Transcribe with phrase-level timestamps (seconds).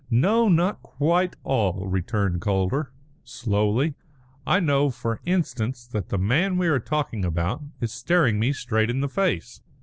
[0.09, 2.91] "No, not quite all," returned Calder,
[3.23, 3.93] slowly;
[4.47, 8.89] "I know, for instance, that the man we are talking about is staring me straight
[8.89, 9.61] in the face."